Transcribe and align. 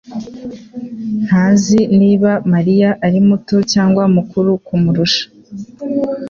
ntazi 1.25 1.79
niba 1.99 2.31
Mariya 2.53 2.89
ari 3.05 3.19
muto 3.27 3.55
cyangwa 3.71 4.03
mukuru 4.15 4.49
kumurusha 4.65 5.23